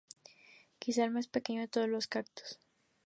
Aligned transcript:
Quizás 0.79 1.03
el 1.05 1.11
más 1.11 1.27
pequeño 1.27 1.61
de 1.61 1.67
todos 1.67 1.87
los 1.87 2.07
cactus. 2.07 2.59